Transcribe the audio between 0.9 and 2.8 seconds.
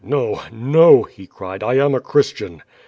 he cried. "I am a Christian."